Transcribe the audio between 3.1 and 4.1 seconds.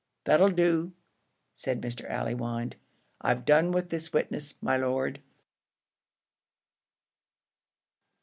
"I've done with